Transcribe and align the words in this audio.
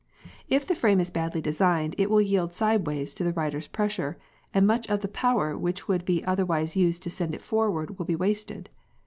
If 0.49 0.65
the 0.65 0.73
frame 0.73 0.99
is 0.99 1.11
badly 1.11 1.41
designed 1.41 1.93
it 1.95 2.09
will 2.09 2.21
yield 2.21 2.53
sideways 2.53 3.13
to 3.13 3.23
the 3.23 3.33
rider's 3.33 3.67
pressure, 3.67 4.17
and 4.51 4.65
much 4.65 4.89
of 4.89 5.01
the 5.01 5.07
power 5.07 5.55
which 5.55 5.87
would 5.87 6.05
be 6.05 6.25
otherwise 6.25 6.75
used 6.75 7.03
to 7.03 7.11
send 7.11 7.35
it 7.35 7.41
forward 7.43 7.99
will 7.99 8.05
be 8.07 8.15
wasted. 8.15 8.71